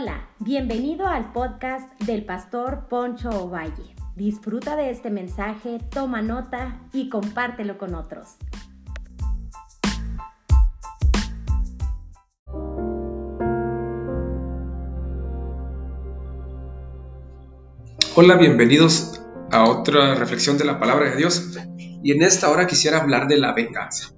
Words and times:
Hola, 0.00 0.28
bienvenido 0.38 1.08
al 1.08 1.32
podcast 1.32 2.00
del 2.02 2.24
pastor 2.24 2.86
Poncho 2.88 3.30
Ovalle. 3.30 3.96
Disfruta 4.14 4.76
de 4.76 4.90
este 4.90 5.10
mensaje, 5.10 5.80
toma 5.90 6.22
nota 6.22 6.80
y 6.92 7.08
compártelo 7.08 7.78
con 7.78 7.96
otros. 7.96 8.36
Hola, 18.14 18.36
bienvenidos 18.36 19.20
a 19.50 19.68
otra 19.68 20.14
reflexión 20.14 20.58
de 20.58 20.64
la 20.64 20.78
palabra 20.78 21.10
de 21.10 21.16
Dios. 21.16 21.58
Y 22.04 22.12
en 22.12 22.22
esta 22.22 22.50
hora 22.50 22.68
quisiera 22.68 22.98
hablar 22.98 23.26
de 23.26 23.38
la 23.38 23.52
venganza. 23.52 24.12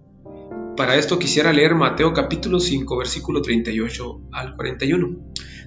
Para 0.81 0.97
esto 0.97 1.19
quisiera 1.19 1.53
leer 1.53 1.75
Mateo 1.75 2.15
capítulo 2.15 2.59
5, 2.59 2.97
versículo 2.97 3.43
38 3.43 4.29
al 4.33 4.57
41. 4.57 5.09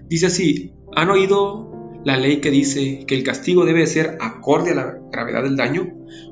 Dice 0.10 0.26
así, 0.26 0.74
¿han 0.96 1.12
oído 1.12 2.02
la 2.04 2.18
ley 2.18 2.42
que 2.42 2.50
dice 2.50 3.06
que 3.06 3.14
el 3.14 3.24
castigo 3.24 3.64
debe 3.64 3.86
ser 3.86 4.18
acorde 4.20 4.72
a 4.72 4.74
la 4.74 4.98
gravedad 5.12 5.44
del 5.44 5.56
daño? 5.56 5.88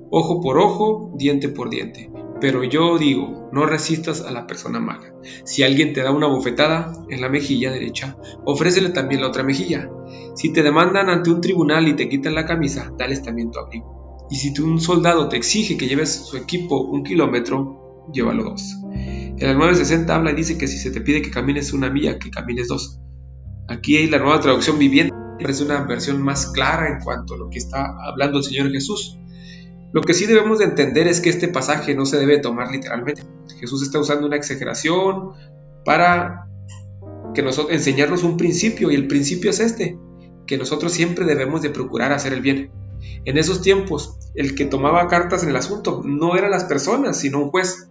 Ojo 0.09 0.41
por 0.41 0.57
ojo, 0.57 1.13
diente 1.15 1.47
por 1.47 1.69
diente. 1.69 2.09
Pero 2.39 2.63
yo 2.63 2.97
digo, 2.97 3.51
no 3.53 3.67
resistas 3.67 4.21
a 4.21 4.31
la 4.31 4.47
persona 4.47 4.79
mala. 4.79 5.13
Si 5.45 5.61
alguien 5.61 5.93
te 5.93 6.01
da 6.01 6.09
una 6.09 6.25
bofetada 6.25 6.91
en 7.07 7.21
la 7.21 7.29
mejilla 7.29 7.71
derecha, 7.71 8.17
ofrécele 8.45 8.89
también 8.89 9.21
la 9.21 9.27
otra 9.27 9.43
mejilla. 9.43 9.91
Si 10.35 10.51
te 10.51 10.63
demandan 10.63 11.07
ante 11.07 11.29
un 11.29 11.39
tribunal 11.39 11.87
y 11.87 11.95
te 11.95 12.09
quitan 12.09 12.33
la 12.33 12.47
camisa, 12.47 12.91
dales 12.97 13.21
también 13.21 13.51
tu 13.51 13.59
abrigo. 13.59 14.25
Y 14.31 14.37
si 14.37 14.59
un 14.59 14.81
soldado 14.81 15.29
te 15.29 15.37
exige 15.37 15.77
que 15.77 15.87
lleves 15.87 16.09
su 16.09 16.35
equipo 16.35 16.81
un 16.81 17.03
kilómetro, 17.03 17.77
llévalo 18.13 18.43
dos. 18.43 18.77
En 18.93 19.49
el 19.49 19.57
960 19.57 20.13
habla 20.13 20.31
y 20.31 20.35
dice 20.35 20.57
que 20.57 20.67
si 20.67 20.77
se 20.77 20.91
te 20.91 21.01
pide 21.01 21.21
que 21.21 21.31
camines 21.31 21.73
una 21.73 21.89
milla, 21.89 22.19
que 22.19 22.29
camines 22.29 22.67
dos. 22.67 22.99
Aquí 23.67 23.97
hay 23.97 24.07
la 24.07 24.19
nueva 24.19 24.39
traducción 24.39 24.77
viviente, 24.77 25.15
es 25.39 25.61
una 25.61 25.83
versión 25.83 26.21
más 26.21 26.47
clara 26.47 26.89
en 26.89 27.03
cuanto 27.03 27.33
a 27.33 27.37
lo 27.37 27.49
que 27.49 27.57
está 27.57 27.95
hablando 28.05 28.37
el 28.37 28.43
Señor 28.43 28.71
Jesús. 28.71 29.17
Lo 29.93 30.01
que 30.01 30.13
sí 30.13 30.25
debemos 30.25 30.59
de 30.59 30.65
entender 30.65 31.07
es 31.07 31.19
que 31.19 31.29
este 31.29 31.47
pasaje 31.47 31.95
no 31.95 32.05
se 32.05 32.17
debe 32.17 32.39
tomar 32.39 32.71
literalmente. 32.71 33.23
Jesús 33.59 33.81
está 33.81 33.99
usando 33.99 34.27
una 34.27 34.37
exageración 34.37 35.31
para 35.83 36.47
que 37.33 37.41
nosotros, 37.41 37.73
enseñarnos 37.73 38.23
un 38.23 38.37
principio 38.37 38.91
y 38.91 38.95
el 38.95 39.07
principio 39.07 39.49
es 39.49 39.59
este, 39.59 39.97
que 40.45 40.57
nosotros 40.57 40.91
siempre 40.93 41.25
debemos 41.25 41.61
de 41.61 41.69
procurar 41.69 42.11
hacer 42.11 42.33
el 42.33 42.41
bien. 42.41 42.71
En 43.25 43.37
esos 43.37 43.61
tiempos, 43.61 44.17
el 44.35 44.55
que 44.55 44.65
tomaba 44.65 45.07
cartas 45.07 45.43
en 45.43 45.49
el 45.49 45.55
asunto 45.55 46.03
no 46.05 46.35
eran 46.35 46.51
las 46.51 46.65
personas, 46.65 47.17
sino 47.17 47.39
un 47.39 47.49
juez 47.49 47.90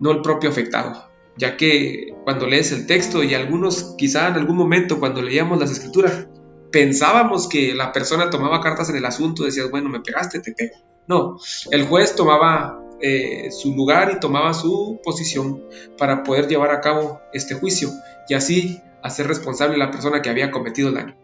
no 0.00 0.10
el 0.10 0.22
propio 0.22 0.50
afectado, 0.50 1.08
ya 1.36 1.56
que 1.56 2.14
cuando 2.24 2.46
lees 2.46 2.72
el 2.72 2.86
texto 2.86 3.22
y 3.22 3.34
algunos 3.34 3.94
quizá 3.96 4.28
en 4.28 4.34
algún 4.34 4.56
momento 4.56 4.98
cuando 4.98 5.22
leíamos 5.22 5.58
las 5.58 5.70
escrituras 5.70 6.28
pensábamos 6.70 7.48
que 7.48 7.74
la 7.74 7.92
persona 7.92 8.30
tomaba 8.30 8.60
cartas 8.60 8.90
en 8.90 8.96
el 8.96 9.04
asunto, 9.06 9.44
decías, 9.44 9.70
bueno, 9.70 9.88
me 9.88 10.00
pegaste, 10.00 10.40
te 10.40 10.52
pego. 10.52 10.76
No, 11.06 11.38
el 11.70 11.86
juez 11.86 12.16
tomaba 12.16 12.82
eh, 13.00 13.50
su 13.50 13.74
lugar 13.74 14.12
y 14.16 14.20
tomaba 14.20 14.52
su 14.52 15.00
posición 15.04 15.62
para 15.96 16.22
poder 16.22 16.48
llevar 16.48 16.72
a 16.72 16.80
cabo 16.80 17.20
este 17.32 17.54
juicio 17.54 17.90
y 18.28 18.34
así 18.34 18.80
hacer 19.02 19.28
responsable 19.28 19.76
a 19.76 19.86
la 19.86 19.90
persona 19.90 20.20
que 20.20 20.30
había 20.30 20.50
cometido 20.50 20.88
el 20.88 20.96
daño. 20.96 21.16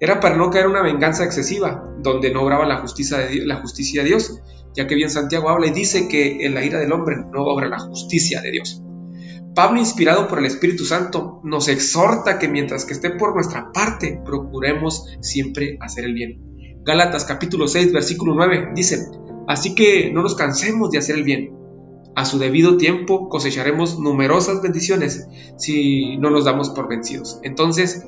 Era 0.00 0.20
para 0.20 0.36
no 0.36 0.50
caer 0.50 0.66
una 0.66 0.82
venganza 0.82 1.24
excesiva, 1.24 1.88
donde 1.98 2.32
no 2.32 2.42
obraba 2.42 2.66
la 2.66 2.78
justicia 2.78 3.18
de, 3.18 3.46
la 3.46 3.56
justicia 3.56 4.02
de 4.02 4.08
Dios, 4.08 4.40
ya 4.74 4.86
que 4.86 4.94
bien 4.94 5.10
Santiago 5.10 5.48
habla 5.48 5.68
y 5.68 5.70
dice 5.70 6.08
que 6.08 6.44
en 6.44 6.54
la 6.54 6.64
ira 6.64 6.78
del 6.78 6.92
hombre 6.92 7.16
no 7.32 7.44
obra 7.44 7.68
la 7.68 7.78
justicia 7.78 8.40
de 8.42 8.50
Dios. 8.50 8.82
Pablo, 9.54 9.78
inspirado 9.78 10.26
por 10.26 10.40
el 10.40 10.46
Espíritu 10.46 10.84
Santo, 10.84 11.40
nos 11.44 11.68
exhorta 11.68 12.40
que 12.40 12.48
mientras 12.48 12.84
que 12.84 12.92
esté 12.92 13.10
por 13.10 13.34
nuestra 13.34 13.70
parte, 13.72 14.20
procuremos 14.24 15.16
siempre 15.20 15.78
hacer 15.80 16.04
el 16.04 16.14
bien. 16.14 16.82
Gálatas 16.84 17.24
capítulo 17.24 17.68
6, 17.68 17.92
versículo 17.92 18.34
9 18.34 18.72
dice, 18.74 19.06
así 19.46 19.74
que 19.76 20.10
no 20.12 20.22
nos 20.22 20.34
cansemos 20.34 20.90
de 20.90 20.98
hacer 20.98 21.14
el 21.14 21.22
bien. 21.22 21.52
A 22.16 22.24
su 22.24 22.38
debido 22.38 22.76
tiempo 22.76 23.28
cosecharemos 23.28 23.98
numerosas 23.98 24.60
bendiciones 24.60 25.28
si 25.56 26.16
no 26.18 26.30
nos 26.30 26.44
damos 26.44 26.70
por 26.70 26.88
vencidos. 26.88 27.38
Entonces, 27.42 28.06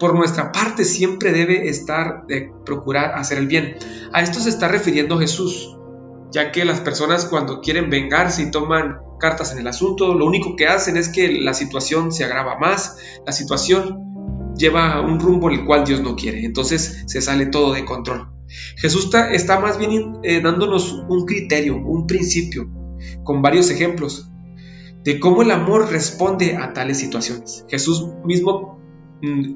por 0.00 0.14
nuestra 0.16 0.52
parte 0.52 0.84
siempre 0.84 1.32
debe 1.32 1.68
estar 1.68 2.26
de 2.26 2.50
procurar 2.64 3.14
hacer 3.14 3.38
el 3.38 3.46
bien. 3.46 3.76
A 4.12 4.22
esto 4.22 4.40
se 4.40 4.48
está 4.48 4.68
refiriendo 4.68 5.18
Jesús 5.18 5.77
ya 6.30 6.52
que 6.52 6.64
las 6.64 6.80
personas 6.80 7.24
cuando 7.24 7.60
quieren 7.60 7.90
vengarse 7.90 8.42
y 8.42 8.50
toman 8.50 8.98
cartas 9.18 9.52
en 9.52 9.58
el 9.58 9.66
asunto, 9.66 10.14
lo 10.14 10.26
único 10.26 10.56
que 10.56 10.66
hacen 10.66 10.96
es 10.96 11.08
que 11.08 11.32
la 11.32 11.54
situación 11.54 12.12
se 12.12 12.24
agrava 12.24 12.58
más, 12.58 12.98
la 13.26 13.32
situación 13.32 14.54
lleva 14.56 15.00
un 15.00 15.20
rumbo 15.20 15.50
el 15.50 15.64
cual 15.64 15.84
Dios 15.84 16.00
no 16.00 16.16
quiere, 16.16 16.44
entonces 16.44 17.04
se 17.06 17.20
sale 17.20 17.46
todo 17.46 17.72
de 17.72 17.84
control. 17.84 18.30
Jesús 18.76 19.10
está, 19.32 19.60
más 19.60 19.78
bien 19.78 20.18
eh, 20.22 20.40
dándonos 20.40 21.04
un 21.08 21.26
criterio, 21.26 21.76
un 21.76 22.06
principio, 22.06 22.68
con 23.22 23.42
varios 23.42 23.70
ejemplos 23.70 24.30
de 25.04 25.20
cómo 25.20 25.42
el 25.42 25.50
amor 25.50 25.90
responde 25.90 26.56
a 26.56 26.72
tales 26.72 26.98
situaciones. 26.98 27.64
Jesús 27.68 28.06
mismo 28.24 28.77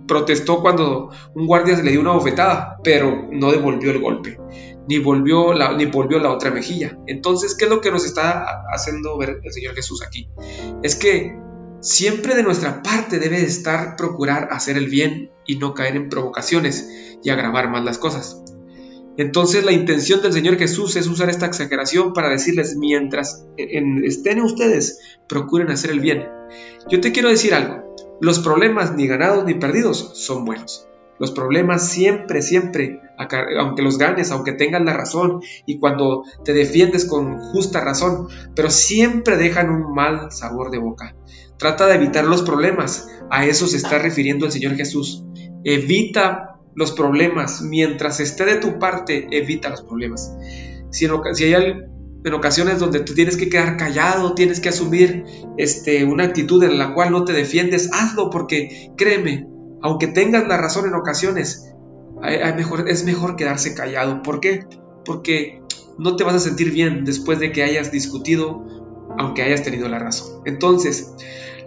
protestó 0.06 0.60
cuando 0.60 1.10
un 1.34 1.46
guardia 1.46 1.76
le 1.82 1.90
dio 1.90 2.00
una 2.00 2.12
bofetada, 2.12 2.78
pero 2.82 3.28
no 3.30 3.50
devolvió 3.52 3.90
el 3.90 4.00
golpe 4.00 4.38
ni 4.88 4.98
volvió 4.98 5.52
la, 5.52 5.72
ni 5.72 5.86
volvió 5.86 6.18
la 6.18 6.30
otra 6.30 6.50
mejilla. 6.50 6.98
Entonces, 7.06 7.54
¿qué 7.54 7.64
es 7.64 7.70
lo 7.70 7.80
que 7.80 7.90
nos 7.90 8.04
está 8.04 8.64
haciendo 8.72 9.16
ver 9.16 9.40
el 9.42 9.52
Señor 9.52 9.74
Jesús 9.74 10.02
aquí? 10.02 10.28
Es 10.82 10.96
que 10.96 11.36
siempre 11.80 12.34
de 12.34 12.42
nuestra 12.42 12.82
parte 12.82 13.18
debe 13.18 13.42
estar 13.42 13.96
procurar 13.96 14.48
hacer 14.50 14.76
el 14.76 14.88
bien 14.88 15.30
y 15.46 15.56
no 15.56 15.74
caer 15.74 15.96
en 15.96 16.08
provocaciones 16.08 17.18
y 17.22 17.30
agravar 17.30 17.70
más 17.70 17.84
las 17.84 17.98
cosas. 17.98 18.42
Entonces 19.18 19.64
la 19.64 19.72
intención 19.72 20.22
del 20.22 20.32
Señor 20.32 20.56
Jesús 20.56 20.96
es 20.96 21.06
usar 21.06 21.28
esta 21.28 21.46
exageración 21.46 22.12
para 22.12 22.30
decirles 22.30 22.76
mientras 22.76 23.46
estén 23.56 24.40
ustedes, 24.40 25.18
procuren 25.28 25.70
hacer 25.70 25.90
el 25.90 26.00
bien. 26.00 26.28
Yo 26.88 27.00
te 27.00 27.12
quiero 27.12 27.28
decir 27.28 27.54
algo, 27.54 27.94
los 28.20 28.38
problemas 28.38 28.94
ni 28.94 29.06
ganados 29.06 29.44
ni 29.44 29.54
perdidos 29.54 30.12
son 30.14 30.44
buenos. 30.44 30.88
Los 31.18 31.30
problemas 31.30 31.88
siempre, 31.88 32.42
siempre, 32.42 33.00
aunque 33.58 33.82
los 33.82 33.98
ganes, 33.98 34.32
aunque 34.32 34.52
tengas 34.52 34.82
la 34.82 34.92
razón 34.92 35.40
y 35.66 35.78
cuando 35.78 36.24
te 36.44 36.52
defiendes 36.52 37.04
con 37.04 37.38
justa 37.38 37.80
razón, 37.80 38.28
pero 38.56 38.70
siempre 38.70 39.36
dejan 39.36 39.70
un 39.70 39.94
mal 39.94 40.32
sabor 40.32 40.70
de 40.70 40.78
boca. 40.78 41.14
Trata 41.58 41.86
de 41.86 41.94
evitar 41.94 42.24
los 42.24 42.42
problemas. 42.42 43.08
A 43.30 43.46
eso 43.46 43.68
se 43.68 43.76
está 43.76 43.98
refiriendo 43.98 44.46
el 44.46 44.52
Señor 44.52 44.74
Jesús. 44.74 45.24
Evita 45.62 46.51
los 46.74 46.92
problemas. 46.92 47.62
Mientras 47.62 48.20
esté 48.20 48.44
de 48.44 48.56
tu 48.56 48.78
parte, 48.78 49.28
evita 49.30 49.70
los 49.70 49.82
problemas. 49.82 50.32
Si, 50.90 51.06
hay 51.06 51.54
en 52.24 52.34
ocasiones 52.34 52.78
donde 52.78 53.00
tú 53.00 53.14
tienes 53.14 53.36
que 53.36 53.48
quedar 53.48 53.76
callado, 53.76 54.34
tienes 54.34 54.60
que 54.60 54.68
asumir 54.68 55.24
este, 55.56 56.04
una 56.04 56.24
actitud 56.24 56.62
en 56.62 56.78
la 56.78 56.94
cual 56.94 57.10
no 57.10 57.24
te 57.24 57.32
defiendes, 57.32 57.90
hazlo 57.92 58.30
porque 58.30 58.92
créeme, 58.96 59.48
aunque 59.82 60.06
tengas 60.06 60.46
la 60.46 60.56
razón 60.56 60.86
en 60.86 60.94
ocasiones, 60.94 61.72
es 62.22 63.04
mejor 63.04 63.36
quedarse 63.36 63.74
callado. 63.74 64.22
¿Por 64.22 64.40
qué? 64.40 64.66
Porque 65.04 65.60
no 65.98 66.16
te 66.16 66.24
vas 66.24 66.34
a 66.34 66.38
sentir 66.38 66.70
bien 66.70 67.04
después 67.04 67.40
de 67.40 67.52
que 67.52 67.62
hayas 67.62 67.90
discutido, 67.90 68.64
aunque 69.22 69.42
hayas 69.42 69.62
tenido 69.62 69.88
la 69.88 69.98
razón. 69.98 70.42
Entonces, 70.44 71.14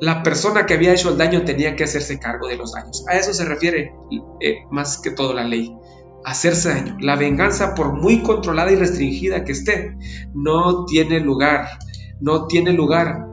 la 0.01 0.23
persona 0.23 0.65
que 0.65 0.73
había 0.73 0.93
hecho 0.93 1.09
el 1.09 1.17
daño 1.17 1.43
tenía 1.43 1.75
que 1.75 1.85
hacerse 1.85 2.19
cargo 2.19 2.47
de 2.47 2.57
los 2.57 2.73
daños. 2.73 3.05
A 3.07 3.17
eso 3.17 3.33
se 3.33 3.45
refiere 3.45 3.93
eh, 4.41 4.57
más 4.71 4.99
que 4.99 5.11
todo 5.11 5.33
la 5.33 5.43
ley. 5.43 5.75
Hacerse 6.25 6.69
daño. 6.69 6.97
La 6.99 7.15
venganza, 7.15 7.75
por 7.75 7.93
muy 7.93 8.21
controlada 8.21 8.71
y 8.71 8.75
restringida 8.75 9.43
que 9.43 9.53
esté, 9.53 9.95
no 10.33 10.85
tiene 10.85 11.19
lugar. 11.19 11.79
No 12.19 12.47
tiene 12.47 12.73
lugar 12.73 13.29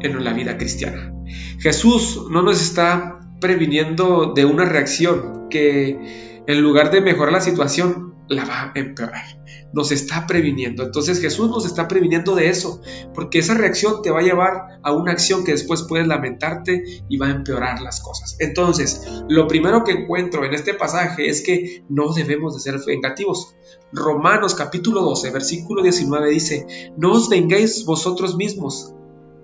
en 0.00 0.24
la 0.24 0.32
vida 0.32 0.56
cristiana. 0.56 1.12
Jesús 1.58 2.26
no 2.30 2.42
nos 2.42 2.62
está 2.62 3.20
previniendo 3.40 4.32
de 4.34 4.44
una 4.44 4.64
reacción 4.64 5.48
que 5.50 6.42
en 6.46 6.60
lugar 6.60 6.90
de 6.90 7.00
mejorar 7.00 7.32
la 7.32 7.40
situación, 7.40 8.13
la 8.28 8.44
va 8.44 8.62
a 8.62 8.72
empeorar. 8.74 9.24
Nos 9.72 9.92
está 9.92 10.26
previniendo. 10.26 10.84
Entonces 10.84 11.20
Jesús 11.20 11.48
nos 11.50 11.66
está 11.66 11.88
previniendo 11.88 12.34
de 12.34 12.48
eso, 12.48 12.80
porque 13.14 13.38
esa 13.38 13.54
reacción 13.54 14.02
te 14.02 14.10
va 14.10 14.20
a 14.20 14.22
llevar 14.22 14.80
a 14.82 14.92
una 14.92 15.12
acción 15.12 15.44
que 15.44 15.52
después 15.52 15.82
puedes 15.82 16.06
lamentarte 16.06 16.84
y 17.08 17.16
va 17.16 17.26
a 17.26 17.32
empeorar 17.32 17.80
las 17.80 18.00
cosas. 18.00 18.36
Entonces, 18.38 19.02
lo 19.28 19.46
primero 19.48 19.84
que 19.84 19.92
encuentro 19.92 20.44
en 20.44 20.54
este 20.54 20.74
pasaje 20.74 21.28
es 21.28 21.42
que 21.42 21.84
no 21.88 22.12
debemos 22.12 22.54
de 22.54 22.60
ser 22.60 22.80
vengativos. 22.86 23.54
Romanos 23.92 24.54
capítulo 24.54 25.02
12, 25.02 25.30
versículo 25.30 25.82
19 25.82 26.30
dice, 26.30 26.92
no 26.96 27.12
os 27.12 27.28
vengáis 27.28 27.84
vosotros 27.84 28.36
mismos, 28.36 28.94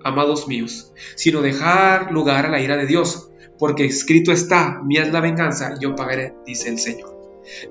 amados 0.03 0.47
míos, 0.47 0.93
sino 1.15 1.41
dejar 1.41 2.11
lugar 2.11 2.45
a 2.45 2.49
la 2.49 2.59
ira 2.59 2.77
de 2.77 2.87
Dios 2.87 3.27
porque 3.61 3.85
escrito 3.85 4.31
está, 4.31 4.81
mía 4.81 5.03
es 5.03 5.13
la 5.13 5.21
venganza, 5.21 5.75
yo 5.79 5.95
pagaré, 5.95 6.33
dice 6.47 6.69
el 6.69 6.79
Señor. 6.79 7.15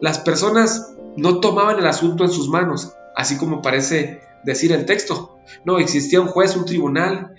Las 0.01 0.21
personas 0.21 0.95
no 1.17 1.41
tomaban 1.41 1.79
el 1.79 1.87
asunto 1.87 2.25
en 2.25 2.31
sus 2.31 2.49
manos, 2.49 2.93
así 3.17 3.37
como 3.37 3.62
parece 3.62 4.21
decir 4.45 4.73
el 4.73 4.87
texto. 4.87 5.37
No, 5.65 5.79
existía 5.79 6.21
un 6.21 6.29
juez, 6.29 6.57
un 6.57 6.65
tribunal. 6.65 7.35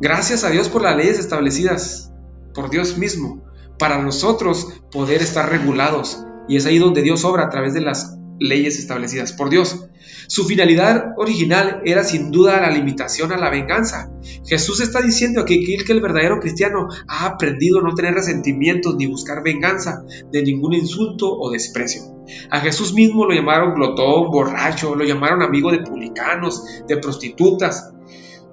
Gracias 0.00 0.44
a 0.44 0.50
Dios 0.50 0.68
por 0.68 0.82
las 0.82 0.96
leyes 0.96 1.18
establecidas 1.18 2.12
por 2.54 2.70
Dios 2.70 2.98
mismo 2.98 3.42
para 3.78 4.00
nosotros 4.02 4.80
poder 4.90 5.22
estar 5.22 5.48
regulados. 5.48 6.24
Y 6.48 6.56
es 6.56 6.66
ahí 6.66 6.78
donde 6.78 7.02
Dios 7.02 7.24
obra 7.24 7.44
a 7.44 7.50
través 7.50 7.74
de 7.74 7.80
las 7.80 8.18
leyes 8.38 8.78
establecidas 8.78 9.32
por 9.32 9.50
Dios. 9.50 9.88
Su 10.26 10.44
finalidad 10.44 11.12
original 11.16 11.82
era 11.84 12.04
sin 12.04 12.30
duda 12.30 12.60
la 12.60 12.70
limitación 12.70 13.32
a 13.32 13.36
la 13.36 13.50
venganza. 13.50 14.10
Jesús 14.46 14.80
está 14.80 15.00
diciendo 15.02 15.40
aquí 15.40 15.64
que 15.64 15.92
el 15.92 16.00
verdadero 16.00 16.40
cristiano 16.40 16.88
ha 17.08 17.26
aprendido 17.26 17.80
a 17.80 17.82
no 17.82 17.94
tener 17.94 18.14
resentimientos 18.14 18.96
ni 18.96 19.06
buscar 19.06 19.42
venganza 19.42 20.04
de 20.30 20.42
ningún 20.42 20.74
insulto 20.74 21.30
o 21.30 21.50
desprecio. 21.50 22.02
A 22.50 22.60
Jesús 22.60 22.94
mismo 22.94 23.26
lo 23.26 23.34
llamaron 23.34 23.74
glotón, 23.74 24.30
borracho, 24.30 24.94
lo 24.94 25.04
llamaron 25.04 25.42
amigo 25.42 25.70
de 25.70 25.80
publicanos, 25.80 26.64
de 26.88 26.96
prostitutas. 26.96 27.92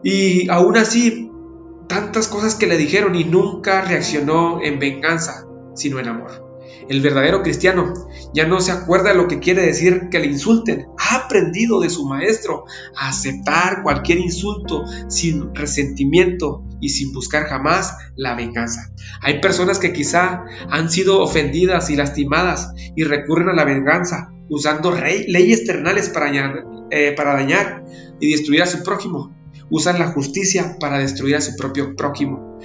Y 0.04 0.50
aún 0.50 0.78
así, 0.78 1.32
tantas 1.88 2.28
cosas 2.28 2.56
que 2.56 2.68
le 2.68 2.78
dijeron 2.78 3.16
y 3.16 3.24
nunca 3.24 3.82
reaccionó 3.82 4.62
en 4.62 4.80
venganza, 4.80 5.46
sino 5.76 6.00
en 6.00 6.08
amor. 6.08 6.49
El 6.88 7.02
verdadero 7.02 7.44
cristiano 7.44 7.94
ya 8.34 8.48
no 8.48 8.62
se 8.62 8.72
acuerda 8.72 9.10
de 9.10 9.16
lo 9.16 9.28
que 9.28 9.40
quiere 9.40 9.64
decir 9.64 10.10
que 10.10 10.20
le 10.20 10.28
insulten. 10.28 10.88
Ha 10.98 11.26
aprendido 11.26 11.80
de 11.80 11.90
su 11.90 12.06
maestro 12.06 12.66
a 12.96 13.10
aceptar 13.10 13.84
cualquier 13.84 14.20
insulto 14.20 14.86
sin 15.08 15.54
resentimiento 15.54 16.64
y 16.80 16.90
sin 16.90 17.12
buscar 17.12 17.44
jamás 17.44 17.98
la 18.16 18.36
venganza. 18.36 18.92
Hay 19.22 19.42
personas 19.42 19.80
que 19.80 19.94
quizá 19.94 20.46
han 20.70 20.90
sido 20.90 21.22
ofendidas 21.22 21.90
y 21.90 21.96
lastimadas 21.96 22.74
y 22.96 23.04
recurren 23.04 23.50
a 23.50 23.54
la 23.54 23.66
venganza 23.66 24.32
usando 24.50 24.92
leyes 24.92 25.66
terrenales 25.66 26.10
para, 26.10 26.32
eh, 26.92 27.14
para 27.16 27.34
dañar 27.34 27.84
y 28.20 28.32
destruir 28.32 28.64
a 28.64 28.68
su 28.68 28.84
prójimo. 28.84 29.36
Usan 29.70 30.00
la 30.00 30.08
justicia 30.08 30.78
para 30.80 30.98
destruir 30.98 31.36
a 31.36 31.42
su 31.42 31.56
propio 31.56 31.96
prójimo. 31.96 32.58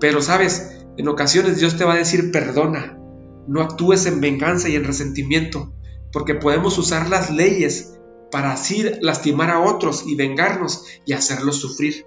Pero 0.00 0.22
sabes, 0.22 0.84
en 0.96 1.08
ocasiones 1.08 1.58
Dios 1.58 1.76
te 1.76 1.84
va 1.84 1.94
a 1.94 1.98
decir 1.98 2.32
perdona, 2.32 2.99
no 3.46 3.62
actúes 3.62 4.06
en 4.06 4.20
venganza 4.20 4.68
y 4.68 4.76
en 4.76 4.84
resentimiento, 4.84 5.72
porque 6.12 6.34
podemos 6.34 6.78
usar 6.78 7.08
las 7.08 7.30
leyes 7.30 7.98
para 8.30 8.52
así 8.52 8.84
lastimar 9.00 9.50
a 9.50 9.60
otros 9.60 10.04
y 10.06 10.14
vengarnos 10.14 10.84
y 11.04 11.12
hacerlos 11.12 11.56
sufrir. 11.56 12.06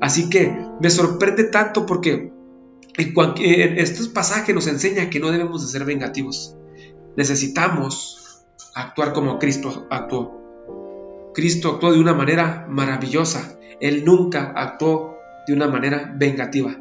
Así 0.00 0.30
que 0.30 0.56
me 0.80 0.90
sorprende 0.90 1.44
tanto 1.44 1.86
porque 1.86 2.32
en 2.96 3.78
estos 3.78 4.08
pasajes 4.08 4.54
nos 4.54 4.66
enseña 4.66 5.10
que 5.10 5.20
no 5.20 5.30
debemos 5.30 5.62
de 5.62 5.68
ser 5.68 5.84
vengativos. 5.84 6.56
Necesitamos 7.16 8.44
actuar 8.74 9.12
como 9.12 9.38
Cristo 9.38 9.86
actuó. 9.90 10.40
Cristo 11.34 11.72
actuó 11.74 11.92
de 11.92 12.00
una 12.00 12.14
manera 12.14 12.66
maravillosa. 12.68 13.58
Él 13.80 14.04
nunca 14.04 14.52
actuó 14.56 15.16
de 15.46 15.52
una 15.52 15.68
manera 15.68 16.14
vengativa. 16.16 16.76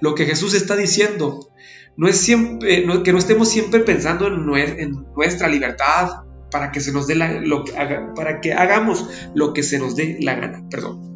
Lo 0.00 0.14
que 0.14 0.24
Jesús 0.24 0.54
está 0.54 0.76
diciendo 0.76 1.50
no 1.98 2.06
es 2.06 2.16
siempre, 2.16 2.86
que 3.02 3.12
no 3.12 3.18
estemos 3.18 3.48
siempre 3.48 3.80
pensando 3.80 4.28
en, 4.28 4.46
nuestra 5.16 5.48
libertad 5.48 6.22
para 6.48 6.70
que 6.70 6.80
se 6.80 6.92
nos 6.92 7.08
dé 7.08 7.16
lo 7.16 7.64
para 8.14 8.40
que 8.40 8.52
hagamos 8.54 9.04
lo 9.34 9.52
que 9.52 9.64
se 9.64 9.80
nos 9.80 9.96
dé 9.96 10.16
la 10.20 10.36
gana, 10.36 10.64
perdón. 10.70 11.08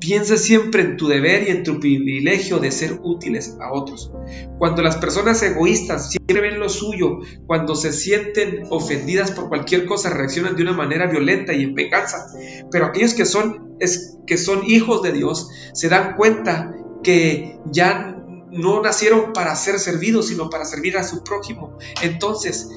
Piensa 0.00 0.36
siempre 0.36 0.82
en 0.82 0.96
tu 0.96 1.06
deber 1.06 1.46
y 1.46 1.52
en 1.52 1.62
tu 1.62 1.78
privilegio 1.78 2.58
de 2.58 2.72
ser 2.72 2.98
útiles 3.02 3.56
a 3.60 3.72
otros. 3.72 4.10
Cuando 4.58 4.82
las 4.82 4.96
personas 4.96 5.40
egoístas 5.44 6.10
siempre 6.10 6.40
ven 6.40 6.58
lo 6.58 6.68
suyo, 6.68 7.18
cuando 7.46 7.76
se 7.76 7.92
sienten 7.92 8.64
ofendidas 8.70 9.30
por 9.30 9.48
cualquier 9.48 9.84
cosa, 9.84 10.10
reaccionan 10.10 10.56
de 10.56 10.62
una 10.62 10.72
manera 10.72 11.06
violenta 11.06 11.52
y 11.52 11.62
en 11.62 11.74
venganza. 11.74 12.26
Pero 12.72 12.86
aquellos 12.86 13.14
que 13.14 13.26
son, 13.26 13.76
que 14.26 14.38
son 14.38 14.64
hijos 14.66 15.02
de 15.02 15.12
Dios 15.12 15.50
se 15.72 15.88
dan 15.88 16.16
cuenta 16.16 16.74
que 17.04 17.58
ya 17.66 18.19
no 18.50 18.82
nacieron 18.82 19.32
para 19.32 19.54
ser 19.56 19.78
servidos, 19.78 20.28
sino 20.28 20.50
para 20.50 20.64
servir 20.64 20.96
a 20.96 21.04
su 21.04 21.22
prójimo. 21.22 21.78
Entonces, 22.02 22.70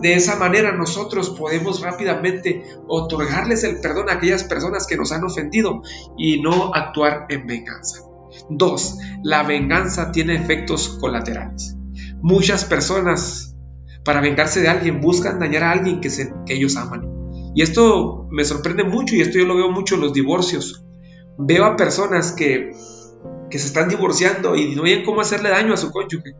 de 0.00 0.14
esa 0.14 0.36
manera 0.36 0.72
nosotros 0.72 1.30
podemos 1.30 1.80
rápidamente 1.80 2.62
otorgarles 2.86 3.64
el 3.64 3.80
perdón 3.80 4.10
a 4.10 4.14
aquellas 4.14 4.44
personas 4.44 4.86
que 4.86 4.96
nos 4.96 5.12
han 5.12 5.24
ofendido 5.24 5.82
y 6.18 6.40
no 6.40 6.74
actuar 6.74 7.26
en 7.30 7.46
venganza. 7.46 8.00
Dos, 8.50 8.98
la 9.22 9.42
venganza 9.42 10.12
tiene 10.12 10.36
efectos 10.36 10.98
colaterales. 11.00 11.76
Muchas 12.20 12.64
personas, 12.64 13.56
para 14.04 14.20
vengarse 14.20 14.60
de 14.60 14.68
alguien, 14.68 15.00
buscan 15.00 15.38
dañar 15.38 15.62
a 15.62 15.70
alguien 15.70 16.00
que, 16.00 16.10
que 16.44 16.54
ellos 16.54 16.76
aman. 16.76 17.14
Y 17.54 17.62
esto 17.62 18.28
me 18.30 18.44
sorprende 18.44 18.84
mucho 18.84 19.14
y 19.14 19.20
esto 19.20 19.38
yo 19.38 19.46
lo 19.46 19.56
veo 19.56 19.70
mucho 19.70 19.94
en 19.94 20.02
los 20.02 20.12
divorcios. 20.12 20.84
Veo 21.38 21.64
a 21.64 21.76
personas 21.76 22.32
que 22.32 22.72
que 23.54 23.60
se 23.60 23.68
están 23.68 23.88
divorciando 23.88 24.56
y 24.56 24.74
no 24.74 24.82
ven 24.82 25.04
cómo 25.04 25.20
hacerle 25.20 25.48
daño 25.48 25.74
a 25.74 25.76
su 25.76 25.92
cónyuge. 25.92 26.34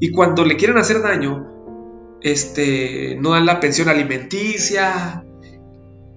Y 0.00 0.10
cuando 0.10 0.44
le 0.44 0.58
quieren 0.58 0.76
hacer 0.76 1.00
daño, 1.00 2.18
este, 2.20 3.16
no 3.18 3.30
dan 3.30 3.46
la 3.46 3.58
pensión 3.58 3.88
alimenticia, 3.88 5.24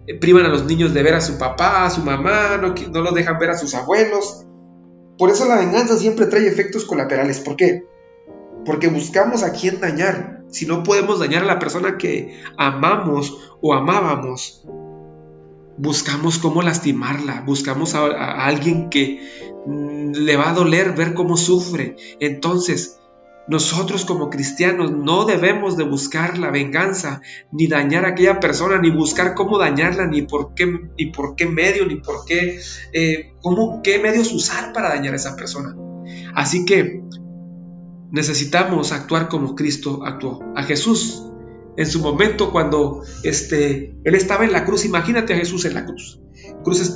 eh, 0.08 0.20
privan 0.20 0.46
a 0.46 0.50
los 0.50 0.66
niños 0.66 0.94
de 0.94 1.04
ver 1.04 1.14
a 1.14 1.22
su 1.22 1.38
papá, 1.38 1.86
a 1.86 1.90
su 1.90 2.02
mamá, 2.02 2.58
no, 2.62 2.76
no 2.92 3.02
los 3.02 3.14
dejan 3.14 3.40
ver 3.40 3.52
a 3.52 3.58
sus 3.58 3.74
abuelos. 3.76 4.46
Por 5.18 5.30
eso 5.30 5.48
la 5.48 5.56
venganza 5.56 5.96
siempre 5.96 6.26
trae 6.26 6.46
efectos 6.46 6.84
colaterales. 6.84 7.40
¿Por 7.40 7.56
qué? 7.56 7.86
Porque 8.66 8.90
buscamos 8.90 9.44
a 9.44 9.54
quién 9.54 9.80
dañar. 9.80 10.44
Si 10.50 10.66
no 10.66 10.84
podemos 10.84 11.22
dañar 11.22 11.44
a 11.44 11.48
la 11.48 11.60
persona 11.60 11.98
que 11.98 12.42
amamos 12.58 13.56
o 13.62 13.74
amábamos, 13.74 14.66
buscamos 15.78 16.38
cómo 16.38 16.62
lastimarla, 16.62 17.42
buscamos 17.46 17.96
a, 17.96 18.46
alguien 18.46 18.90
que 18.90 19.20
mm, 19.66 20.12
le 20.14 20.36
va 20.36 20.50
a 20.50 20.54
doler 20.54 20.94
ver 20.94 21.14
cómo 21.14 21.38
sufre. 21.38 21.96
Entonces, 22.20 23.00
nosotros 23.48 24.06
como 24.06 24.30
cristianos 24.30 24.92
no 24.92 25.26
debemos 25.26 25.76
de 25.76 25.84
buscar 25.84 26.38
la 26.38 26.52
venganza, 26.52 27.22
ni 27.52 27.68
dañar 27.68 28.06
a 28.06 28.10
aquella 28.10 28.40
persona, 28.40 28.80
ni 28.80 28.92
buscar 28.92 29.34
cómo 29.34 29.58
dañarla, 29.58 30.08
ni 30.08 30.22
por 30.22 30.54
qué, 30.54 30.68
ni 30.98 31.08
por 31.08 31.36
qué 31.36 31.48
medio, 31.48 31.86
ni 31.86 31.96
por 31.96 32.26
qué, 32.26 32.60
eh, 32.94 33.34
cómo, 33.42 33.82
qué 33.82 34.00
medios 34.00 34.32
usar 34.32 34.74
para 34.74 34.90
dañar 34.90 35.14
a 35.14 35.18
esa 35.18 35.36
persona. 35.36 35.76
Así 36.36 36.66
que 36.66 37.02
necesitamos 38.12 38.92
actuar 38.92 39.28
como 39.28 39.56
Cristo 39.56 40.02
actuó. 40.06 40.42
A 40.56 40.64
Jesús 40.64 41.31
en 41.82 41.88
su 41.88 42.00
momento 42.00 42.52
cuando 42.52 43.04
este, 43.24 43.96
él 44.04 44.16
estaba 44.16 44.46
en 44.46 44.52
la 44.52 44.66
cruz. 44.66 44.86
Imagínate 44.86 45.34
a 45.34 45.38
Jesús 45.38 45.66
en 45.66 45.74
la 45.74 45.86
cruz. 45.86 46.20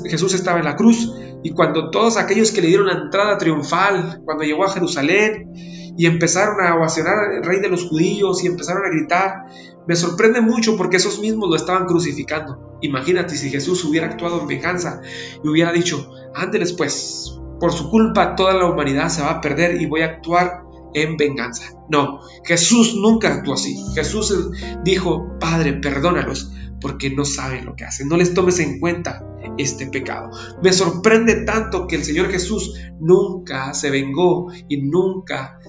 Jesús 0.09 0.33
estaba 0.33 0.59
en 0.59 0.65
la 0.65 0.75
cruz 0.75 1.13
y 1.43 1.51
cuando 1.51 1.89
todos 1.89 2.17
aquellos 2.17 2.51
que 2.51 2.62
le 2.62 2.67
dieron 2.67 2.88
la 2.88 2.93
entrada 2.93 3.38
triunfal, 3.38 4.21
cuando 4.25 4.43
llegó 4.43 4.63
a 4.63 4.69
Jerusalén 4.69 5.51
y 5.98 6.05
empezaron 6.05 6.65
a 6.65 6.75
ovacionar 6.75 7.15
al 7.17 7.43
rey 7.43 7.60
de 7.62 7.69
los 7.69 7.88
judíos 7.88 8.43
y 8.43 8.48
empezaron 8.48 8.86
a 8.86 8.89
gritar, 8.89 9.45
me 9.88 9.95
sorprende 9.95 10.41
mucho 10.41 10.77
porque 10.77 10.98
esos 10.98 11.19
mismos 11.19 11.50
lo 11.50 11.55
estaban 11.55 11.86
crucificando. 11.86 12.77
Imagínate 12.81 13.36
si 13.36 13.50
Jesús 13.50 13.83
hubiera 13.86 14.07
actuado 14.07 14.41
en 14.41 14.48
venganza 14.48 15.01
y 15.43 15.48
hubiera 15.48 15.71
dicho, 15.71 16.12
ándeles 16.33 16.74
pues, 16.74 17.39
por 17.60 17.71
su 17.71 17.89
culpa 17.89 18.36
toda 18.36 18.53
la 18.53 18.65
humanidad 18.65 19.10
se 19.10 19.21
va 19.21 19.31
a 19.31 19.41
perder 19.41 19.81
y 19.81 19.86
voy 19.86 20.01
a 20.01 20.05
actuar 20.05 20.64
en 20.95 21.17
venganza. 21.17 21.73
No, 21.89 22.21
Jesús 22.43 22.95
nunca 22.95 23.33
actuó 23.33 23.53
así. 23.53 23.77
Jesús 23.93 24.33
dijo, 24.83 25.37
Padre, 25.39 25.73
perdónalos 25.73 26.51
porque 26.81 27.09
no 27.09 27.25
saben 27.25 27.65
lo 27.65 27.75
que 27.75 27.83
hacen. 27.83 28.07
No 28.07 28.17
les 28.17 28.33
tomes 28.33 28.59
en 28.59 28.79
cuenta 28.79 29.23
este 29.57 29.87
pecado. 29.87 30.31
Me 30.61 30.73
sorprende 30.73 31.43
tanto 31.45 31.87
que 31.87 31.95
el 31.95 32.03
Señor 32.03 32.31
Jesús 32.31 32.73
nunca 32.99 33.73
se 33.73 33.89
vengó 33.89 34.51
y 34.67 34.81
nunca 34.81 35.59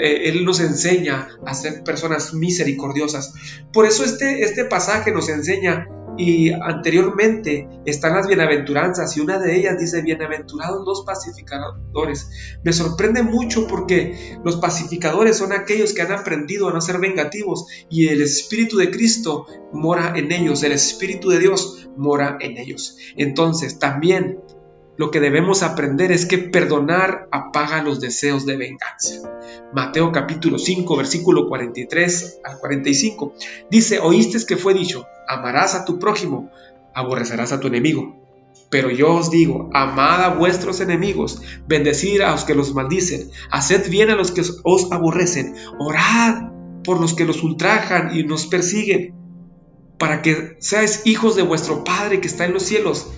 eh, 0.00 0.28
Él 0.28 0.44
nos 0.44 0.60
enseña 0.60 1.28
a 1.44 1.54
ser 1.54 1.82
personas 1.82 2.34
misericordiosas. 2.34 3.34
Por 3.72 3.86
eso 3.86 4.04
este, 4.04 4.42
este 4.42 4.64
pasaje 4.64 5.12
nos 5.12 5.28
enseña 5.28 5.88
y 6.16 6.50
anteriormente 6.52 7.68
están 7.84 8.14
las 8.14 8.26
bienaventuranzas 8.26 9.16
y 9.16 9.20
una 9.20 9.38
de 9.38 9.56
ellas 9.56 9.78
dice, 9.78 10.02
bienaventurados 10.02 10.84
los 10.86 11.04
pacificadores. 11.04 12.58
Me 12.64 12.72
sorprende 12.72 13.22
mucho 13.22 13.66
porque 13.66 14.38
los 14.44 14.56
pacificadores 14.56 15.36
son 15.36 15.52
aquellos 15.52 15.92
que 15.92 16.02
han 16.02 16.12
aprendido 16.12 16.68
a 16.68 16.72
no 16.72 16.80
ser 16.80 16.98
vengativos 16.98 17.66
y 17.90 18.08
el 18.08 18.22
Espíritu 18.22 18.76
de 18.78 18.90
Cristo 18.90 19.46
mora 19.72 20.12
en 20.16 20.32
ellos, 20.32 20.62
el 20.62 20.72
Espíritu 20.72 21.30
de 21.30 21.38
Dios 21.38 21.88
mora 21.96 22.38
en 22.40 22.56
ellos. 22.58 22.96
Entonces 23.16 23.78
también 23.78 24.40
lo 24.96 25.10
que 25.10 25.20
debemos 25.20 25.62
aprender 25.62 26.10
es 26.10 26.26
que 26.26 26.38
perdonar 26.38 27.28
apaga 27.30 27.82
los 27.82 28.00
deseos 28.00 28.46
de 28.46 28.56
venganza. 28.56 29.30
Mateo 29.72 30.10
capítulo 30.10 30.58
5, 30.58 30.96
versículo 30.96 31.48
43 31.48 32.40
al 32.44 32.58
45. 32.58 33.34
Dice, 33.70 33.98
oíste 33.98 34.38
que 34.46 34.56
fue 34.56 34.74
dicho, 34.74 35.06
amarás 35.28 35.74
a 35.74 35.84
tu 35.84 35.98
prójimo, 35.98 36.50
aborrecerás 36.94 37.52
a 37.52 37.60
tu 37.60 37.68
enemigo. 37.68 38.22
Pero 38.70 38.90
yo 38.90 39.14
os 39.14 39.30
digo, 39.30 39.70
amad 39.74 40.24
a 40.24 40.28
vuestros 40.30 40.80
enemigos, 40.80 41.42
bendecid 41.68 42.20
a 42.22 42.32
los 42.32 42.44
que 42.44 42.54
los 42.54 42.74
maldicen, 42.74 43.30
haced 43.50 43.90
bien 43.90 44.10
a 44.10 44.16
los 44.16 44.32
que 44.32 44.42
os 44.64 44.92
aborrecen, 44.92 45.54
orad 45.78 46.50
por 46.82 47.00
los 47.00 47.14
que 47.14 47.24
los 47.24 47.42
ultrajan 47.42 48.16
y 48.16 48.24
nos 48.24 48.46
persiguen, 48.46 49.14
para 49.98 50.22
que 50.22 50.56
seáis 50.58 51.02
hijos 51.04 51.36
de 51.36 51.42
vuestro 51.42 51.84
Padre 51.84 52.20
que 52.20 52.26
está 52.26 52.44
en 52.44 52.54
los 52.54 52.64
cielos 52.64 53.08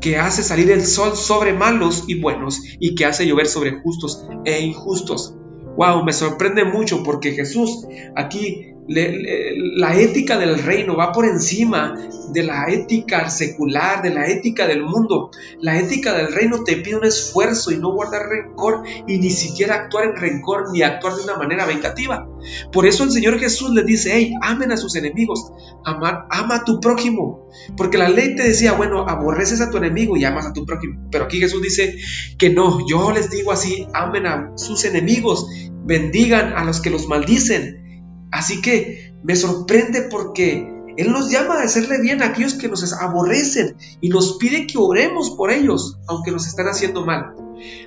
que 0.00 0.18
hace 0.18 0.42
salir 0.42 0.70
el 0.70 0.84
sol 0.84 1.16
sobre 1.16 1.52
malos 1.52 2.04
y 2.08 2.20
buenos 2.20 2.60
y 2.78 2.94
que 2.94 3.04
hace 3.04 3.26
llover 3.26 3.46
sobre 3.46 3.80
justos 3.80 4.24
e 4.44 4.60
injustos. 4.60 5.34
wow, 5.76 6.04
me 6.04 6.12
sorprende 6.12 6.64
mucho 6.64 7.02
porque 7.02 7.32
Jesús 7.32 7.86
aquí 8.16 8.74
la 8.88 10.00
ética 10.00 10.38
del 10.38 10.62
reino 10.62 10.96
va 10.96 11.12
por 11.12 11.26
encima 11.26 11.94
de 12.32 12.42
la 12.42 12.66
ética 12.70 13.28
secular, 13.28 14.02
de 14.02 14.10
la 14.10 14.26
ética 14.28 14.66
del 14.66 14.82
mundo. 14.82 15.30
La 15.60 15.78
ética 15.78 16.14
del 16.14 16.32
reino 16.32 16.64
te 16.64 16.76
pide 16.76 16.96
un 16.96 17.04
esfuerzo 17.04 17.70
y 17.70 17.76
no 17.76 17.92
guardar 17.92 18.28
rencor 18.28 18.84
y 19.06 19.18
ni 19.18 19.28
siquiera 19.28 19.74
actuar 19.74 20.04
en 20.06 20.16
rencor 20.16 20.72
ni 20.72 20.82
actuar 20.82 21.14
de 21.16 21.22
una 21.24 21.36
manera 21.36 21.66
vengativa. 21.66 22.28
Por 22.72 22.86
eso 22.86 23.04
el 23.04 23.10
Señor 23.10 23.38
Jesús 23.38 23.70
le 23.70 23.82
dice, 23.82 24.10
hey, 24.14 24.34
amen 24.40 24.72
a 24.72 24.78
sus 24.78 24.96
enemigos, 24.96 25.52
ama 25.84 26.30
a 26.30 26.64
tu 26.64 26.80
prójimo. 26.80 27.46
Porque 27.76 27.98
la 27.98 28.08
ley 28.08 28.36
te 28.36 28.44
decía, 28.44 28.72
bueno, 28.72 29.06
aborreces 29.06 29.60
a 29.60 29.70
tu 29.70 29.76
enemigo 29.76 30.16
y 30.16 30.24
amas 30.24 30.46
a 30.46 30.54
tu 30.54 30.64
prójimo. 30.64 31.08
Pero 31.10 31.24
aquí 31.24 31.40
Jesús 31.40 31.60
dice 31.60 31.94
que 32.38 32.48
no, 32.48 32.86
yo 32.88 33.12
les 33.12 33.30
digo 33.30 33.52
así, 33.52 33.86
amen 33.92 34.26
a 34.26 34.52
sus 34.56 34.86
enemigos, 34.86 35.46
bendigan 35.84 36.54
a 36.54 36.64
los 36.64 36.80
que 36.80 36.90
los 36.90 37.06
maldicen 37.06 37.87
Así 38.30 38.60
que 38.60 39.12
me 39.22 39.36
sorprende 39.36 40.02
porque 40.02 40.68
Él 40.96 41.12
nos 41.12 41.30
llama 41.30 41.60
a 41.60 41.62
hacerle 41.62 42.00
bien 42.00 42.22
a 42.22 42.26
aquellos 42.26 42.54
que 42.54 42.68
nos 42.68 42.92
aborrecen 42.92 43.76
y 44.00 44.08
nos 44.08 44.38
pide 44.38 44.66
que 44.66 44.78
oremos 44.78 45.30
por 45.30 45.50
ellos, 45.50 45.98
aunque 46.08 46.30
nos 46.30 46.46
están 46.46 46.66
haciendo 46.66 47.04
mal. 47.04 47.34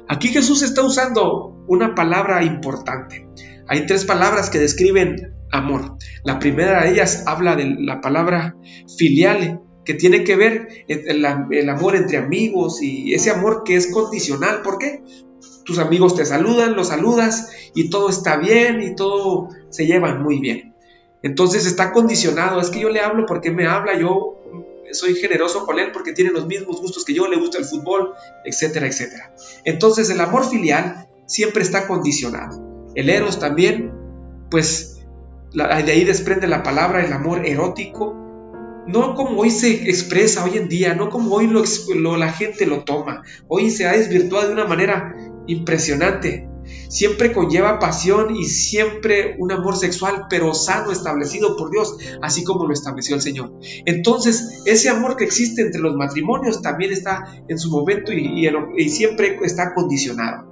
Aquí 0.07 0.29
Jesús 0.29 0.61
está 0.61 0.83
usando 0.83 1.63
una 1.67 1.95
palabra 1.95 2.43
importante. 2.43 3.27
Hay 3.67 3.85
tres 3.85 4.05
palabras 4.05 4.49
que 4.49 4.59
describen 4.59 5.33
amor. 5.51 5.97
La 6.23 6.39
primera 6.39 6.83
de 6.83 6.91
ellas 6.91 7.23
habla 7.27 7.55
de 7.55 7.75
la 7.79 8.01
palabra 8.01 8.55
filial, 8.97 9.61
que 9.85 9.93
tiene 9.93 10.23
que 10.23 10.35
ver 10.35 10.67
el, 10.87 11.25
el 11.51 11.69
amor 11.69 11.95
entre 11.95 12.17
amigos 12.17 12.81
y 12.81 13.13
ese 13.13 13.31
amor 13.31 13.63
que 13.63 13.75
es 13.75 13.87
condicional. 13.87 14.61
¿Por 14.61 14.77
qué? 14.77 15.01
Tus 15.71 15.79
amigos 15.79 16.15
te 16.15 16.25
saludan, 16.25 16.75
los 16.75 16.89
saludas 16.89 17.49
y 17.73 17.89
todo 17.89 18.09
está 18.09 18.35
bien 18.35 18.81
y 18.81 18.93
todo 18.95 19.49
se 19.69 19.85
llevan 19.85 20.21
muy 20.21 20.39
bien. 20.39 20.75
Entonces 21.23 21.65
está 21.65 21.93
condicionado, 21.93 22.59
es 22.59 22.69
que 22.69 22.81
yo 22.81 22.89
le 22.89 22.99
hablo 22.99 23.25
porque 23.25 23.51
me 23.51 23.67
habla, 23.67 23.97
yo 23.97 24.37
soy 24.91 25.15
generoso 25.15 25.65
con 25.65 25.79
él 25.79 25.91
porque 25.93 26.11
tiene 26.11 26.31
los 26.31 26.45
mismos 26.45 26.81
gustos 26.81 27.05
que 27.05 27.13
yo, 27.13 27.29
le 27.29 27.37
gusta 27.37 27.57
el 27.57 27.65
fútbol, 27.65 28.13
etcétera, 28.43 28.87
etcétera. 28.87 29.33
Entonces 29.63 30.09
el 30.09 30.19
amor 30.19 30.49
filial 30.49 31.07
siempre 31.25 31.63
está 31.63 31.87
condicionado. 31.87 32.91
El 32.95 33.09
eros 33.09 33.39
también, 33.39 33.93
pues 34.49 34.99
de 35.53 35.63
ahí 35.63 36.03
desprende 36.03 36.47
la 36.47 36.63
palabra 36.63 37.05
el 37.05 37.13
amor 37.13 37.45
erótico, 37.45 38.17
no 38.87 39.15
como 39.15 39.39
hoy 39.41 39.51
se 39.51 39.89
expresa 39.89 40.43
hoy 40.43 40.57
en 40.57 40.67
día, 40.67 40.95
no 40.95 41.09
como 41.09 41.35
hoy 41.35 41.47
lo, 41.47 42.17
la 42.17 42.31
gente 42.33 42.65
lo 42.65 42.83
toma. 42.83 43.23
Hoy 43.47 43.69
se 43.69 43.87
ha 43.87 43.93
desvirtuado 43.93 44.47
de 44.47 44.53
una 44.53 44.65
manera 44.65 45.15
impresionante. 45.47 46.47
Siempre 46.89 47.33
conlleva 47.33 47.79
pasión 47.79 48.35
y 48.35 48.45
siempre 48.45 49.35
un 49.39 49.51
amor 49.51 49.75
sexual, 49.77 50.27
pero 50.29 50.53
sano, 50.53 50.91
establecido 50.91 51.55
por 51.55 51.71
Dios, 51.71 51.97
así 52.21 52.43
como 52.43 52.65
lo 52.65 52.73
estableció 52.73 53.15
el 53.15 53.21
Señor. 53.21 53.53
Entonces, 53.85 54.61
ese 54.65 54.89
amor 54.89 55.15
que 55.15 55.23
existe 55.23 55.61
entre 55.61 55.81
los 55.81 55.95
matrimonios 55.95 56.61
también 56.61 56.91
está 56.91 57.43
en 57.47 57.57
su 57.57 57.69
momento 57.69 58.11
y, 58.13 58.49
siempre 58.89 59.39
está 59.43 59.73
condicionado. 59.73 60.51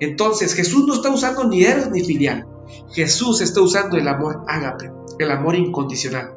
Entonces, 0.00 0.54
Jesús 0.54 0.86
no 0.86 0.94
está 0.94 1.10
usando 1.10 1.44
ni 1.44 1.64
eros 1.64 1.90
ni 1.90 2.02
filial. 2.02 2.46
Jesús 2.92 3.40
está 3.40 3.60
usando 3.60 3.96
el 3.96 4.08
amor 4.08 4.44
ágape, 4.48 4.90
el 5.18 5.30
amor 5.30 5.54
incondicional. 5.54 6.34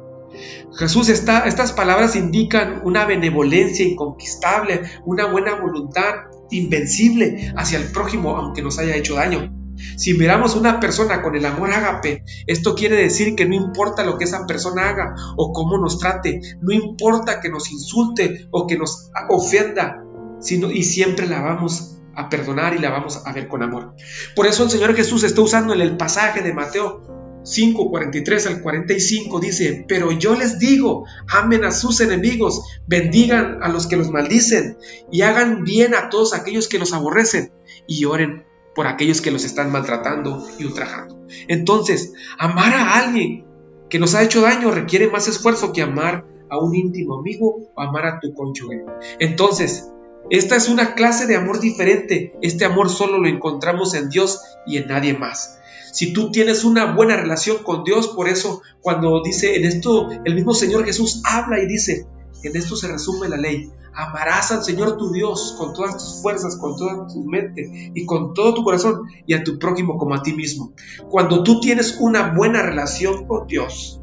Jesús 0.78 1.08
está, 1.08 1.46
estas 1.46 1.72
palabras 1.72 2.14
indican 2.14 2.82
una 2.84 3.04
benevolencia 3.06 3.84
inconquistable, 3.84 4.82
una 5.04 5.26
buena 5.26 5.60
voluntad 5.60 6.14
invencible 6.50 7.52
hacia 7.56 7.78
el 7.78 7.90
prójimo 7.92 8.36
aunque 8.36 8.62
nos 8.62 8.78
haya 8.78 8.96
hecho 8.96 9.14
daño. 9.14 9.54
Si 9.96 10.14
miramos 10.14 10.56
una 10.56 10.80
persona 10.80 11.22
con 11.22 11.36
el 11.36 11.46
amor 11.46 11.72
ágape, 11.72 12.24
esto 12.46 12.74
quiere 12.74 12.96
decir 12.96 13.36
que 13.36 13.46
no 13.46 13.54
importa 13.54 14.04
lo 14.04 14.18
que 14.18 14.24
esa 14.24 14.46
persona 14.46 14.88
haga 14.88 15.14
o 15.36 15.52
cómo 15.52 15.78
nos 15.78 15.98
trate, 15.98 16.40
no 16.60 16.72
importa 16.72 17.40
que 17.40 17.48
nos 17.48 17.70
insulte 17.70 18.48
o 18.50 18.66
que 18.66 18.76
nos 18.76 19.10
ofenda, 19.28 20.04
sino 20.40 20.70
y 20.70 20.82
siempre 20.82 21.26
la 21.28 21.40
vamos 21.40 21.98
a 22.14 22.28
perdonar 22.28 22.74
y 22.74 22.78
la 22.78 22.90
vamos 22.90 23.22
a 23.24 23.32
ver 23.32 23.46
con 23.46 23.62
amor. 23.62 23.94
Por 24.34 24.46
eso 24.46 24.64
el 24.64 24.70
Señor 24.70 24.96
Jesús 24.96 25.22
está 25.22 25.40
usando 25.40 25.72
en 25.72 25.80
el 25.80 25.96
pasaje 25.96 26.42
de 26.42 26.52
Mateo 26.52 27.17
5, 27.48 27.90
43 27.90 28.46
al 28.46 28.62
45 28.62 29.40
dice, 29.40 29.84
pero 29.88 30.12
yo 30.12 30.34
les 30.34 30.58
digo, 30.58 31.06
amen 31.28 31.64
a 31.64 31.72
sus 31.72 32.00
enemigos, 32.00 32.62
bendigan 32.86 33.62
a 33.62 33.68
los 33.68 33.86
que 33.86 33.96
los 33.96 34.10
maldicen 34.10 34.76
y 35.10 35.22
hagan 35.22 35.64
bien 35.64 35.94
a 35.94 36.10
todos 36.10 36.34
aquellos 36.34 36.68
que 36.68 36.78
los 36.78 36.92
aborrecen 36.92 37.52
y 37.86 38.04
oren 38.04 38.44
por 38.74 38.86
aquellos 38.86 39.20
que 39.20 39.30
los 39.30 39.44
están 39.44 39.72
maltratando 39.72 40.46
y 40.58 40.64
ultrajando. 40.64 41.26
Entonces, 41.48 42.12
amar 42.38 42.74
a 42.74 42.98
alguien 42.98 43.46
que 43.88 43.98
nos 43.98 44.14
ha 44.14 44.22
hecho 44.22 44.42
daño 44.42 44.70
requiere 44.70 45.08
más 45.08 45.26
esfuerzo 45.26 45.72
que 45.72 45.82
amar 45.82 46.26
a 46.50 46.58
un 46.58 46.74
íntimo 46.74 47.18
amigo 47.18 47.70
o 47.74 47.80
amar 47.80 48.06
a 48.06 48.20
tu 48.20 48.34
cónyuge. 48.34 48.84
Entonces, 49.20 49.90
esta 50.30 50.56
es 50.56 50.68
una 50.68 50.94
clase 50.94 51.26
de 51.26 51.36
amor 51.36 51.60
diferente. 51.60 52.34
Este 52.42 52.66
amor 52.66 52.90
solo 52.90 53.18
lo 53.18 53.28
encontramos 53.28 53.94
en 53.94 54.10
Dios 54.10 54.42
y 54.66 54.76
en 54.76 54.88
nadie 54.88 55.14
más 55.14 55.57
si 55.98 56.12
tú 56.12 56.30
tienes 56.30 56.62
una 56.62 56.94
buena 56.94 57.16
relación 57.16 57.56
con 57.64 57.82
Dios, 57.82 58.06
por 58.06 58.28
eso 58.28 58.62
cuando 58.80 59.20
dice 59.20 59.56
en 59.56 59.64
esto, 59.64 60.08
el 60.24 60.36
mismo 60.36 60.54
Señor 60.54 60.84
Jesús 60.84 61.22
habla 61.24 61.60
y 61.60 61.66
dice, 61.66 62.06
en 62.44 62.56
esto 62.56 62.76
se 62.76 62.86
resume 62.86 63.28
la 63.28 63.36
ley, 63.36 63.72
amarás 63.92 64.52
al 64.52 64.62
Señor 64.62 64.96
tu 64.96 65.10
Dios 65.10 65.56
con 65.58 65.72
todas 65.72 65.94
tus 65.94 66.22
fuerzas, 66.22 66.56
con 66.56 66.76
toda 66.76 67.08
tu 67.08 67.24
mente 67.24 67.90
y 67.96 68.06
con 68.06 68.32
todo 68.32 68.54
tu 68.54 68.62
corazón 68.62 69.08
y 69.26 69.34
a 69.34 69.42
tu 69.42 69.58
prójimo 69.58 69.98
como 69.98 70.14
a 70.14 70.22
ti 70.22 70.34
mismo. 70.34 70.72
Cuando 71.10 71.42
tú 71.42 71.58
tienes 71.58 71.96
una 71.98 72.32
buena 72.32 72.62
relación 72.62 73.26
con 73.26 73.48
Dios, 73.48 74.00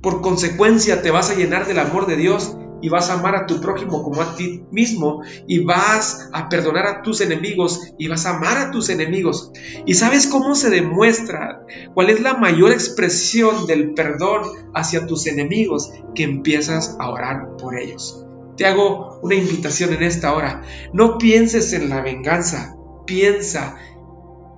por 0.00 0.20
consecuencia 0.20 1.02
te 1.02 1.10
vas 1.10 1.30
a 1.30 1.34
llenar 1.34 1.66
del 1.66 1.80
amor 1.80 2.06
de 2.06 2.14
Dios 2.14 2.56
y 2.82 2.88
vas 2.88 3.10
a 3.10 3.14
amar 3.14 3.34
a 3.34 3.46
tu 3.46 3.60
prójimo 3.60 4.02
como 4.02 4.22
a 4.22 4.36
ti 4.36 4.64
mismo 4.70 5.22
y 5.46 5.60
vas 5.64 6.28
a 6.32 6.48
perdonar 6.48 6.86
a 6.86 7.02
tus 7.02 7.20
enemigos 7.20 7.92
y 7.98 8.08
vas 8.08 8.26
a 8.26 8.36
amar 8.36 8.58
a 8.58 8.70
tus 8.70 8.88
enemigos. 8.88 9.52
¿Y 9.86 9.94
sabes 9.94 10.26
cómo 10.26 10.54
se 10.54 10.70
demuestra? 10.70 11.64
¿Cuál 11.94 12.10
es 12.10 12.20
la 12.20 12.34
mayor 12.34 12.72
expresión 12.72 13.66
del 13.66 13.94
perdón 13.94 14.42
hacia 14.74 15.06
tus 15.06 15.26
enemigos? 15.26 15.92
Que 16.14 16.24
empiezas 16.24 16.96
a 16.98 17.10
orar 17.10 17.56
por 17.56 17.78
ellos. 17.78 18.24
Te 18.56 18.66
hago 18.66 19.18
una 19.22 19.34
invitación 19.34 19.92
en 19.92 20.02
esta 20.02 20.34
hora. 20.34 20.62
No 20.92 21.18
pienses 21.18 21.72
en 21.72 21.90
la 21.90 22.00
venganza, 22.00 22.76
piensa 23.04 23.76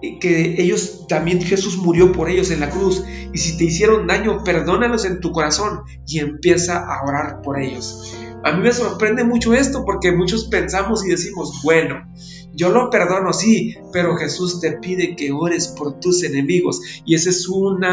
que 0.00 0.62
ellos 0.62 1.06
también 1.08 1.40
Jesús 1.42 1.76
murió 1.76 2.12
por 2.12 2.30
ellos 2.30 2.50
en 2.50 2.60
la 2.60 2.70
cruz 2.70 3.02
y 3.32 3.38
si 3.38 3.56
te 3.56 3.64
hicieron 3.64 4.06
daño, 4.06 4.44
perdónalos 4.44 5.04
en 5.04 5.20
tu 5.20 5.32
corazón 5.32 5.80
y 6.06 6.20
empieza 6.20 6.78
a 6.78 7.04
orar 7.04 7.42
por 7.42 7.60
ellos. 7.60 8.16
A 8.44 8.52
mí 8.52 8.62
me 8.62 8.72
sorprende 8.72 9.24
mucho 9.24 9.52
esto 9.54 9.84
porque 9.84 10.12
muchos 10.12 10.44
pensamos 10.44 11.04
y 11.04 11.08
decimos, 11.08 11.60
bueno, 11.64 12.06
yo 12.52 12.70
lo 12.70 12.90
perdono, 12.90 13.32
sí, 13.32 13.76
pero 13.92 14.16
Jesús 14.16 14.60
te 14.60 14.72
pide 14.78 15.16
que 15.16 15.32
ores 15.32 15.68
por 15.68 15.98
tus 15.98 16.22
enemigos 16.22 16.80
y 17.04 17.14
ese 17.14 17.30
es 17.30 17.48
un 17.48 17.84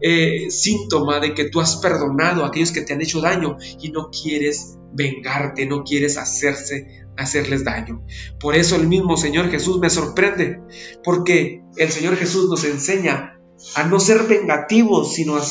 eh, 0.00 0.50
síntoma 0.50 1.20
de 1.20 1.34
que 1.34 1.48
tú 1.48 1.60
has 1.60 1.76
perdonado 1.76 2.44
a 2.44 2.48
aquellos 2.48 2.72
que 2.72 2.82
te 2.82 2.92
han 2.92 3.00
hecho 3.00 3.20
daño 3.20 3.56
y 3.80 3.90
no 3.90 4.10
quieres 4.10 4.78
vengarte, 4.92 5.66
no 5.66 5.84
quieres 5.84 6.18
hacerse 6.18 7.05
hacerles 7.18 7.64
daño. 7.64 8.04
Por 8.40 8.54
eso 8.54 8.76
el 8.76 8.88
mismo 8.88 9.16
Señor 9.16 9.50
Jesús 9.50 9.78
me 9.78 9.90
sorprende, 9.90 10.60
porque 11.04 11.62
el 11.76 11.90
Señor 11.90 12.16
Jesús 12.16 12.48
nos 12.48 12.64
enseña 12.64 13.38
a 13.74 13.84
no 13.84 14.00
ser 14.00 14.24
vengativos, 14.24 15.14
sino 15.14 15.36
a 15.36 15.42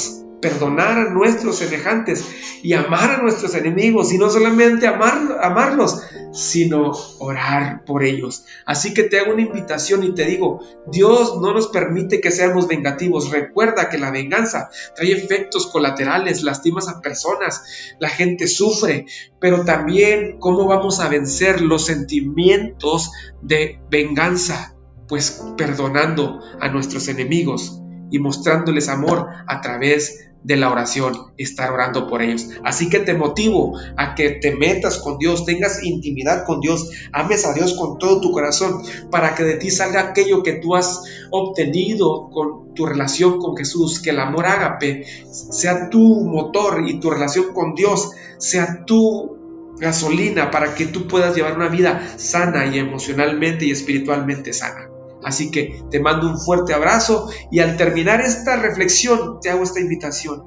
perdonar 0.42 0.98
a 0.98 1.10
nuestros 1.10 1.58
semejantes 1.58 2.26
y 2.62 2.74
amar 2.74 3.12
a 3.12 3.22
nuestros 3.22 3.56
enemigos 3.56 4.12
y 4.14 4.18
no 4.18 4.30
solamente 4.30 4.88
amar, 4.88 5.40
amarlos, 5.42 6.02
sino 6.32 6.92
orar 7.20 7.84
por 7.86 8.04
ellos. 8.04 8.46
Así 8.66 8.94
que 8.94 9.04
te 9.04 9.20
hago 9.20 9.34
una 9.34 9.42
invitación 9.42 10.04
y 10.04 10.14
te 10.14 10.26
digo, 10.26 10.62
Dios 10.92 11.40
no 11.42 11.54
nos 11.54 11.68
permite 11.68 12.22
que 12.22 12.32
seamos 12.32 12.68
vengativos. 12.68 13.32
Recuerda 13.32 13.90
que 13.90 13.98
la 13.98 14.12
venganza 14.12 14.70
trae 14.96 15.14
efectos 15.14 15.68
colaterales, 15.68 16.44
lastimas 16.44 16.88
a 16.88 17.02
personas, 17.02 17.64
la 18.00 18.10
gente 18.10 18.48
sufre, 18.48 19.06
pero 19.40 19.64
también 19.64 20.38
cómo 20.40 20.68
vamos 20.68 21.00
a 21.00 21.10
vencer 21.10 21.62
los 21.62 21.86
sentimientos 21.86 23.12
de 23.42 23.80
venganza, 23.90 24.76
pues 25.08 25.44
perdonando 25.58 26.40
a 26.60 26.70
nuestros 26.70 27.08
enemigos 27.08 27.82
y 28.12 28.20
mostrándoles 28.20 28.90
amor 28.90 29.28
a 29.48 29.62
través 29.62 30.26
de 30.46 30.58
la 30.58 30.72
oración, 30.72 31.34
estar 31.38 31.72
orando 31.72 32.08
por 32.08 32.22
ellos. 32.22 32.50
Así 32.64 32.88
que 32.88 33.00
te 33.00 33.16
motivo 33.16 33.80
a 33.98 34.14
que 34.14 34.30
te 34.30 34.56
metas 34.56 35.00
con 35.00 35.18
Dios, 35.18 35.44
tengas 35.44 35.84
intimidad 35.84 36.46
con 36.46 36.60
Dios, 36.60 36.92
ames 37.12 37.48
a 37.48 37.54
Dios 37.54 37.74
con 37.74 37.98
todo 37.98 38.22
tu 38.22 38.32
corazón, 38.32 38.84
para 39.10 39.34
que 39.34 39.44
de 39.44 39.56
ti 39.56 39.72
salga 39.72 40.02
aquello 40.02 40.44
que 40.44 40.54
tú 40.54 40.76
has 40.76 41.02
obtenido 41.32 42.30
con 42.32 42.76
tu 42.76 42.86
relación 42.86 43.40
con 43.40 43.58
Jesús, 43.58 44.00
que 44.00 44.12
el 44.12 44.20
amor 44.20 44.46
ágape 44.46 45.04
sea 45.32 45.90
tu 45.90 46.24
motor 46.24 46.84
y 46.88 47.00
tu 47.00 47.10
relación 47.10 47.52
con 47.52 47.74
Dios 47.74 48.12
sea 48.38 48.86
tu 48.86 49.38
gasolina 49.80 50.52
para 50.52 50.76
que 50.76 50.86
tú 50.86 51.08
puedas 51.08 51.36
llevar 51.36 51.56
una 51.56 51.70
vida 51.70 52.08
sana 52.18 52.68
y 52.68 52.78
emocionalmente 52.78 53.66
y 53.66 53.72
espiritualmente 53.72 54.54
sana. 54.54 54.90
Así 55.26 55.50
que 55.50 55.84
te 55.90 56.00
mando 56.00 56.30
un 56.30 56.40
fuerte 56.40 56.76
abrazo 56.76 57.28
y 57.52 57.60
al 57.60 57.78
terminar 57.78 58.22
esta 58.22 58.58
reflexión 58.58 59.40
te 59.42 59.50
hago 59.50 59.64
esta 59.64 59.80
invitación. 59.80 60.44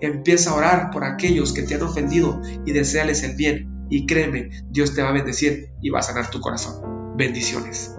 Empieza 0.00 0.50
a 0.50 0.54
orar 0.54 0.90
por 0.92 1.02
aquellos 1.02 1.52
que 1.52 1.62
te 1.62 1.74
han 1.74 1.82
ofendido 1.82 2.40
y 2.64 2.70
deseales 2.70 3.24
el 3.24 3.34
bien. 3.34 3.86
Y 3.90 4.06
créeme, 4.06 4.50
Dios 4.70 4.94
te 4.94 5.02
va 5.02 5.08
a 5.08 5.12
bendecir 5.12 5.70
y 5.82 5.90
va 5.90 5.98
a 5.98 6.02
sanar 6.02 6.30
tu 6.30 6.40
corazón. 6.40 7.16
Bendiciones. 7.16 7.96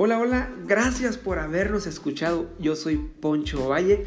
Hola, 0.00 0.20
hola, 0.20 0.48
gracias 0.66 1.16
por 1.16 1.40
habernos 1.40 1.86
escuchado. 1.86 2.50
Yo 2.60 2.76
soy 2.76 2.96
Poncho 2.96 3.68
Valle, 3.68 4.06